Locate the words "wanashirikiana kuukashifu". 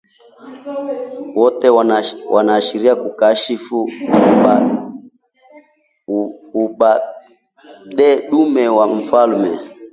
2.35-3.79